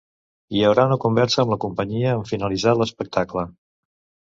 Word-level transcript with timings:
Hi 0.59 0.63
haurà 0.69 0.85
una 0.89 0.97
conversa 1.03 1.43
amb 1.43 1.53
la 1.55 1.59
companyia 1.67 2.15
en 2.21 2.25
finalitzar 2.33 2.75
l'espectacle. 2.83 3.49